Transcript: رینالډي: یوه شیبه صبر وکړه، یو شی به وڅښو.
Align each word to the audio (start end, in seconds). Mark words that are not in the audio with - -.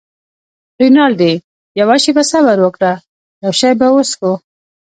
رینالډي: 0.79 1.33
یوه 1.79 1.95
شیبه 2.03 2.23
صبر 2.31 2.57
وکړه، 2.61 2.93
یو 3.43 3.53
شی 3.59 3.71
به 3.79 3.87
وڅښو. 3.93 4.31